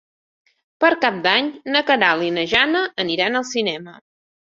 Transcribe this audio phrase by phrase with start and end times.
[0.83, 3.99] Per Cap d'Any na Queralt i na Jana aniran al cinema.